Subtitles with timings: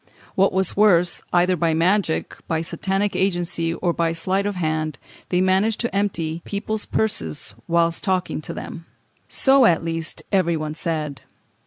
[0.33, 4.97] What was worse, either by magic, by Satanic agency, or by sleight of hand,
[5.29, 8.87] they managed to empty people's purses whilst talking to them....
[9.27, 11.21] So, at least, every one said.